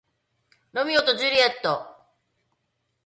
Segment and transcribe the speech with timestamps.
[0.71, 1.85] ロミオとジュリエット